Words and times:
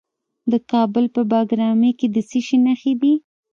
د 0.51 0.53
کابل 0.71 1.05
په 1.15 1.21
بګرامي 1.31 1.91
کې 1.99 2.07
د 2.15 2.17
څه 2.29 2.39
شي 2.45 2.57
نښې 2.65 2.93
دي؟ 3.01 3.13